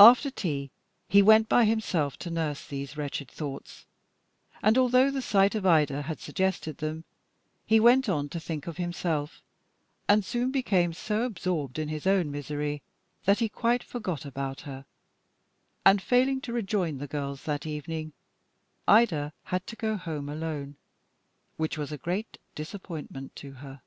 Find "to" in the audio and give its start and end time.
2.20-2.30, 8.30-8.40, 16.40-16.52, 19.66-19.76, 23.36-23.52